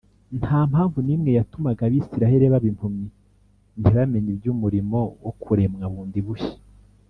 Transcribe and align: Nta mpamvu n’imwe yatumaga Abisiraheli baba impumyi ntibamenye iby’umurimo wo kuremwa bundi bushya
Nta 0.39 0.59
mpamvu 0.71 0.97
n’imwe 1.01 1.29
yatumaga 1.37 1.81
Abisiraheli 1.87 2.45
baba 2.51 2.67
impumyi 2.71 3.07
ntibamenye 3.79 4.29
iby’umurimo 4.35 4.99
wo 5.23 5.31
kuremwa 5.41 5.85
bundi 5.93 6.21
bushya 6.27 6.53